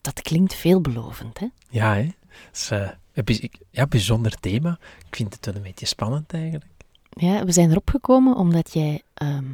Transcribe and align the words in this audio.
Dat 0.00 0.22
klinkt 0.22 0.54
veelbelovend, 0.54 1.38
hè? 1.38 1.46
Ja, 1.68 1.94
hè? 1.94 2.08
Is 2.52 2.70
eh, 2.70 2.88
een 3.12 3.50
ja, 3.70 3.86
bijzonder 3.86 4.40
thema. 4.40 4.78
Ik 5.08 5.16
vind 5.16 5.34
het 5.34 5.46
wel 5.46 5.54
een 5.54 5.62
beetje 5.62 5.86
spannend 5.86 6.32
eigenlijk. 6.32 6.70
Ja, 7.10 7.44
we 7.44 7.52
zijn 7.52 7.70
erop 7.70 7.90
gekomen 7.90 8.36
omdat 8.36 8.72
jij 8.72 9.02
ehm, 9.14 9.44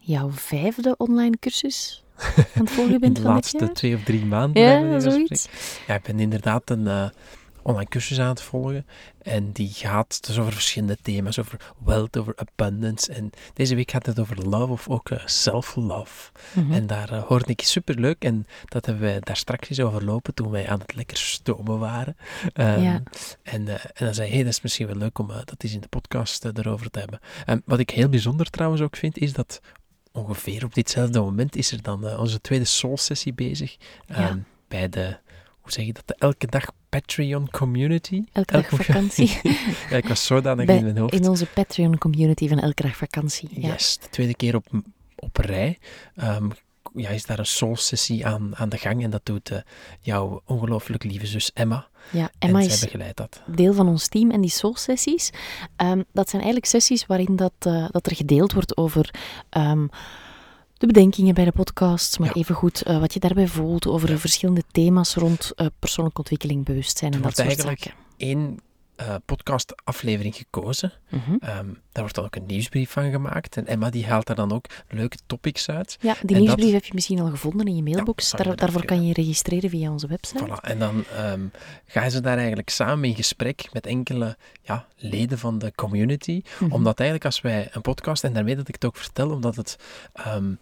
jouw 0.00 0.30
vijfde 0.30 0.94
online 0.96 1.36
cursus 1.40 2.02
aan 2.34 2.44
het 2.52 2.70
volgen 2.70 3.00
bent 3.00 3.16
de 3.16 3.22
van 3.22 3.34
dit 3.34 3.52
laatste 3.52 3.72
twee 3.72 3.94
of 3.94 4.02
drie 4.02 4.24
maanden. 4.24 4.62
Ja, 4.62 5.00
zoiets. 5.00 5.48
Ja, 5.86 5.94
ik 5.94 6.02
ben 6.02 6.20
inderdaad 6.20 6.70
een 6.70 6.86
eh, 6.86 7.08
online 7.68 7.88
cursus 7.88 8.20
aan 8.20 8.28
het 8.28 8.42
volgen. 8.42 8.86
En 9.22 9.52
die 9.52 9.68
gaat 9.72 10.26
dus 10.26 10.38
over 10.38 10.52
verschillende 10.52 10.96
thema's. 11.02 11.38
Over 11.38 11.72
wealth, 11.84 12.16
over 12.16 12.36
abundance. 12.36 13.12
En 13.12 13.30
deze 13.54 13.74
week 13.74 13.90
gaat 13.90 14.06
het 14.06 14.18
over 14.18 14.48
love 14.48 14.72
of 14.72 14.88
ook 14.88 15.10
eh, 15.10 15.26
self-love. 15.26 16.30
Mhm. 16.54 16.72
En 16.72 16.86
daar 16.86 17.12
eh, 17.12 17.22
hoorde 17.22 17.46
ik 17.46 17.60
superleuk. 17.62 18.24
En 18.24 18.46
dat 18.64 18.86
hebben 18.86 19.04
wij 19.04 19.20
daar 19.20 19.36
straks 19.36 19.68
eens 19.68 19.80
overlopen 19.80 20.34
toen 20.34 20.50
wij 20.50 20.68
aan 20.68 20.78
het 20.80 20.94
lekker 20.94 21.16
stomen 21.16 21.78
waren. 21.78 22.16
Ehm, 22.52 22.80
Ja. 22.82 23.02
en, 23.42 23.68
eh, 23.68 23.84
en 23.84 24.04
dan 24.04 24.14
zei 24.14 24.26
hij, 24.28 24.36
hey, 24.36 24.44
dat 24.44 24.52
is 24.52 24.60
misschien 24.60 24.86
wel 24.86 24.96
leuk 24.96 25.18
om 25.18 25.26
dat 25.28 25.54
eens 25.58 25.72
in 25.74 25.80
de 25.80 25.88
podcast 25.88 26.44
erover 26.44 26.90
te 26.90 26.98
hebben. 26.98 27.20
En 27.44 27.62
wat 27.64 27.78
ik 27.78 27.90
heel 27.90 28.08
bijzonder 28.08 28.50
trouwens 28.50 28.82
ook 28.82 28.96
vind, 28.96 29.18
is 29.18 29.32
dat 29.32 29.60
ongeveer 30.12 30.64
op 30.64 30.74
ditzelfde 30.74 31.20
moment 31.20 31.56
is 31.56 31.72
er 31.72 31.82
dan 31.82 32.18
onze 32.18 32.40
tweede 32.40 32.64
soul-sessie 32.64 33.32
bezig. 33.32 33.76
Ja. 34.06 34.14
Ehm, 34.14 34.38
bij 34.68 34.88
de, 34.88 35.18
hoe 35.60 35.72
zeg 35.72 35.84
je 35.84 35.92
dat, 35.92 36.06
de 36.06 36.14
Elke 36.18 36.46
Dag 36.46 36.64
Patreon 36.88 37.50
Community. 37.50 38.24
Elke 38.32 38.52
dag 38.52 38.68
vakantie. 38.68 39.40
ja, 39.90 39.96
ik 39.96 40.08
was 40.08 40.26
zodanig 40.26 40.66
Bij- 40.66 40.76
in 40.76 40.84
mijn 40.84 40.98
hoofd. 40.98 41.12
In 41.14 41.28
onze 41.28 41.46
Patreon-community 41.46 42.48
van 42.48 42.58
Elke 42.58 42.82
dag 42.82 42.96
vakantie. 42.96 43.48
Ja. 43.52 43.68
Yes, 43.68 43.98
de 44.00 44.08
tweede 44.08 44.34
keer 44.34 44.54
op, 44.54 44.66
op 45.16 45.36
rij. 45.36 45.78
Ehm, 46.16 46.48
ja, 46.94 47.08
is 47.08 47.26
daar 47.26 47.38
een 47.38 47.46
soul-sessie 47.46 48.26
aan, 48.26 48.56
aan 48.56 48.68
de 48.68 48.76
gang 48.78 49.02
en 49.02 49.10
dat 49.10 49.20
doet 49.24 49.50
eh, 49.50 49.58
jouw 50.00 50.42
ongelooflijk 50.46 51.04
lieve 51.04 51.26
zus 51.26 51.50
Emma. 51.54 51.88
ja, 52.10 52.30
Emma 52.38 52.58
en 52.58 52.66
is 52.66 52.78
zij 52.78 52.86
begeleidt 52.86 53.16
dat. 53.16 53.40
deel 53.46 53.74
van 53.74 53.88
ons 53.88 54.08
team 54.08 54.30
en 54.30 54.40
die 54.40 54.50
soul-sessies, 54.50 55.30
ehm, 55.76 56.02
dat 56.12 56.28
zijn 56.28 56.42
eigenlijk 56.42 56.72
sessies 56.72 57.06
waarin 57.06 57.36
dat, 57.36 57.52
eh, 57.58 57.88
dat 57.90 58.06
er 58.06 58.16
gedeeld 58.16 58.52
wordt 58.52 58.76
over 58.76 59.14
ehm, 59.48 59.86
de 60.78 60.86
bedenkingen 60.86 61.34
bij 61.34 61.44
de 61.44 61.52
podcasts, 61.52 62.18
maar 62.18 62.28
Ja. 62.28 62.34
evengoed 62.34 62.82
eh, 62.82 62.98
wat 62.98 63.12
je 63.12 63.20
daarbij 63.20 63.46
voelt 63.48 63.86
over 63.86 64.10
Ja. 64.10 64.16
verschillende 64.18 64.62
thema's 64.72 65.14
rond 65.14 65.52
eh, 65.54 65.66
persoonlijke 65.78 66.18
ontwikkeling, 66.20 66.64
bewustzijn 66.64 67.12
en 67.12 67.22
dat 67.22 67.34
soort 67.36 67.46
eigenlijk 67.46 67.78
zaken. 67.82 67.98
één 68.16 68.58
eh, 68.96 69.14
podcastaflevering 69.24 70.34
gekozen. 70.36 70.92
Ehm, 71.10 71.38
daar 71.66 71.66
wordt 71.92 72.14
dan 72.14 72.24
ook 72.24 72.36
een 72.36 72.46
nieuwsbrief 72.46 72.90
van 72.90 73.10
gemaakt. 73.10 73.56
En 73.56 73.66
Emma 73.66 73.90
die 73.90 74.06
haalt 74.06 74.26
daar 74.26 74.36
dan 74.36 74.52
ook 74.52 74.64
leuke 74.88 75.16
topics 75.26 75.68
uit. 75.68 75.96
Ja, 76.00 76.16
die 76.22 76.36
en 76.36 76.42
nieuwsbrief 76.42 76.64
dat- 76.64 76.74
heb 76.74 76.84
je 76.84 76.94
misschien 76.94 77.20
al 77.20 77.28
gevonden 77.30 77.66
in 77.66 77.76
je 77.76 77.82
mailbox. 77.82 78.30
Daar, 78.30 78.56
daarvoor 78.56 78.84
kan 78.84 79.00
je 79.00 79.06
je 79.06 79.12
registreren 79.12 79.70
via 79.70 79.90
onze 79.90 80.06
website. 80.06 80.44
Voilà. 80.46 80.60
En 80.60 80.78
dan 80.78 81.04
ehm, 81.16 81.40
gaan 81.86 82.10
ze 82.10 82.20
daar 82.20 82.36
eigenlijk 82.38 82.70
samen 82.70 83.08
in 83.08 83.14
gesprek 83.14 83.68
met 83.72 83.86
enkele 83.86 84.36
ja, 84.62 84.86
leden 84.96 85.38
van 85.38 85.58
de 85.58 85.72
community. 85.74 86.42
Mhm. 86.60 86.72
Omdat 86.72 86.98
eigenlijk 86.98 87.24
als 87.28 87.40
wij 87.40 87.68
een 87.72 87.80
podcast, 87.82 88.24
en 88.24 88.32
daarmee 88.32 88.56
dat 88.56 88.68
ik 88.68 88.74
het 88.74 88.84
ook 88.84 88.96
vertel, 88.96 89.30
omdat 89.30 89.56
het... 89.56 89.76
ehm, 90.12 90.52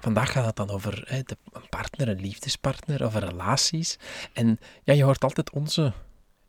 vandaag 0.00 0.32
gaat 0.32 0.46
het 0.46 0.56
dan 0.56 0.70
over 0.70 1.04
hè, 1.06 1.22
de, 1.22 1.36
een 1.52 1.68
partner, 1.68 2.08
een 2.08 2.20
liefdespartner, 2.20 3.04
over 3.04 3.24
relaties. 3.24 3.98
En 4.32 4.58
ja, 4.84 4.92
je 4.92 5.04
hoort 5.04 5.24
altijd 5.24 5.50
onze 5.50 5.92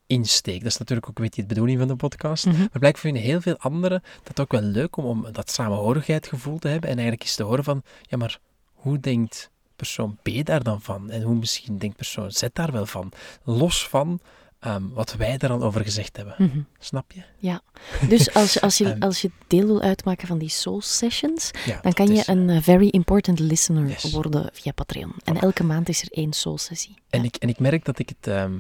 insteek. 0.08 0.60
Dat 0.60 0.72
is 0.72 0.78
natuurlijk 0.78 1.10
ook 1.10 1.18
een 1.18 1.24
beetje 1.24 1.42
de 1.42 1.48
bedoeling 1.48 1.80
van 1.80 1.88
de 1.88 1.96
podcast. 1.96 2.46
Mhm. 2.46 2.58
Maar 2.58 2.70
blijkbaar 2.80 3.02
vinden 3.02 3.22
heel 3.22 3.42
veel 3.42 3.58
anderen 3.58 4.04
dat 4.24 4.40
ook 4.40 4.52
wel 4.52 4.62
leuk 4.62 4.98
om, 4.98 5.06
om 5.06 5.32
dat 5.32 5.52
samenhorigheidsgevoel 5.52 6.60
te 6.60 6.68
hebben. 6.68 6.90
En 6.90 6.96
eigenlijk 6.96 7.24
eens 7.24 7.36
te 7.36 7.44
horen 7.44 7.64
van, 7.64 7.84
ja, 8.02 8.18
maar 8.18 8.40
hoe 8.74 9.00
denkt 9.00 9.50
persoon 9.76 10.18
B 10.22 10.46
daar 10.46 10.64
dan 10.64 10.82
van? 10.82 11.10
En 11.10 11.22
hoe 11.22 11.36
misschien 11.36 11.78
denkt 11.78 11.96
persoon 11.96 12.32
Z 12.32 12.44
daar 12.54 12.72
wel 12.72 12.86
van? 12.86 13.12
Los 13.44 13.88
van 13.88 14.20
ehm, 14.62 14.84
wat 14.94 15.14
wij 15.14 15.38
er 15.38 15.50
al 15.52 15.62
over 15.64 15.82
gezegd 15.84 16.18
hebben. 16.18 16.36
Mhm. 16.38 16.60
Snap 16.80 17.12
je? 17.12 17.22
Ja, 17.38 17.62
dus 18.10 18.34
als, 18.40 18.62
als, 18.62 18.78
je, 18.78 18.96
als 19.00 19.22
je 19.22 19.32
deel 19.48 19.66
wil 19.66 19.82
uitmaken 19.82 20.28
van 20.28 20.38
die 20.38 20.50
soul 20.50 20.82
sessions, 20.82 21.52
Ja, 21.66 21.80
dan 21.82 21.94
kan 21.94 22.08
je 22.08 22.14
is- 22.14 22.28
een 22.28 22.50
eh, 22.50 22.62
very 22.62 22.88
important 22.88 23.40
listener 23.40 23.88
Yes. 23.88 24.12
worden 24.12 24.50
via 24.54 24.72
Patreon. 24.72 25.14
En 25.24 25.38
elke 25.38 25.64
maand 25.64 25.90
is 25.90 26.02
er 26.02 26.12
één 26.12 26.34
soul 26.34 26.58
sessie. 26.58 26.94
En, 27.10 27.20
Ja. 27.20 27.26
ik, 27.26 27.36
en 27.36 27.50
ik 27.50 27.60
merk 27.60 27.86
dat 27.86 28.00
ik 28.00 28.10
het 28.10 28.28
ehm, 28.28 28.54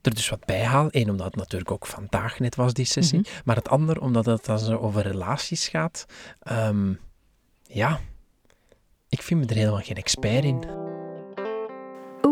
er 0.00 0.14
dus 0.14 0.28
wat 0.28 0.44
bij 0.44 0.64
haal. 0.64 0.88
Eén, 0.90 1.10
omdat 1.10 1.26
het 1.26 1.36
natuurlijk 1.36 1.70
ook 1.70 1.86
vandaag 1.86 2.38
net 2.38 2.54
was, 2.56 2.72
die 2.74 2.84
sessie. 2.84 3.18
Mhm. 3.18 3.28
Maar 3.44 3.56
het 3.56 3.68
ander, 3.68 4.00
omdat 4.00 4.26
het 4.26 4.44
dan 4.44 4.58
zo 4.58 4.76
over 4.76 5.02
relaties 5.02 5.68
gaat. 5.68 6.06
Ehm, 6.40 6.92
ja, 7.62 8.00
ik 9.08 9.22
vind 9.22 9.40
me 9.40 9.46
er 9.46 9.56
helemaal 9.56 9.80
geen 9.80 9.96
expert 9.96 10.44
in. 10.44 10.89